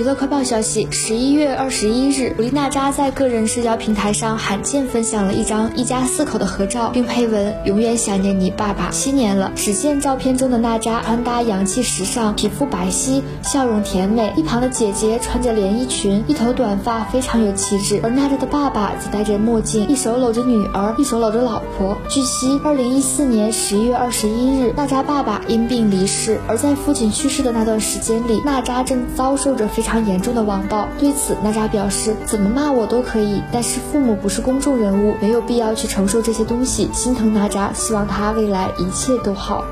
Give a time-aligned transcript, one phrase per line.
[0.00, 8.88] 娱乐快报消息：十一月二十一日，古力娜扎在个人社交平台上罕见分享了一张一家四口的合照，并配文“永远想念你爸爸”。
[8.92, 14.32] 七年了，只见照片中的娜扎穿搭洋气时尚，皮肤白皙，笑容甜美。
[14.38, 18.00] 一旁的姐姐穿着连衣裙，一头短发，非常有气质。
[18.02, 21.98] 而娜扎的爸爸则戴着墨镜，一手搂着女儿，一手搂着老婆。
[22.08, 26.38] 据悉，二零一四年十一月二十一日，娜扎爸爸因病离世。
[26.48, 29.89] 而在父亲去世的那段时间里，娜扎正遭受着非常。
[29.90, 36.88] 常严重的网暴，对此娜扎表示，怎么骂我都可以，但是父母不是公众人物，没有必要去承受这些东西。
[36.92, 39.64] 心疼娜扎，希望她未来一切都好。